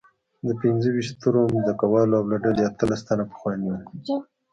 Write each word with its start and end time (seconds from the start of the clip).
د 0.47 0.49
پنځه 0.61 0.87
ویشت 0.91 1.13
سترو 1.17 1.43
ځمکوالو 1.67 2.17
له 2.31 2.35
ډلې 2.43 2.61
اتلس 2.69 3.01
تنه 3.07 3.25
پخواني 3.31 3.67
وو. 3.69 3.81